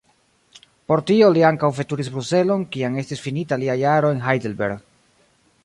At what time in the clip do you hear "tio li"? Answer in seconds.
1.09-1.43